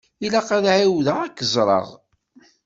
[0.25, 1.85] Ilaq ad εawdeɣ ad k-ẓreɣ.